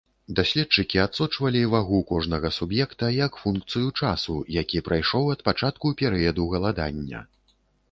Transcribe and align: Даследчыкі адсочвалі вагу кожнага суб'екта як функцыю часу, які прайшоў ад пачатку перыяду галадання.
Даследчыкі 0.37 0.97
адсочвалі 1.01 1.61
вагу 1.73 1.99
кожнага 2.11 2.51
суб'екта 2.57 3.11
як 3.17 3.37
функцыю 3.43 3.87
часу, 4.01 4.39
які 4.57 4.83
прайшоў 4.91 5.31
ад 5.37 5.47
пачатку 5.51 5.95
перыяду 6.03 6.51
галадання. 6.57 7.25